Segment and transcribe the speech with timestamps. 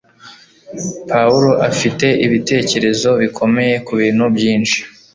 [1.09, 4.79] Pawulo afite ibitekerezo bikomeye kubintu byinshi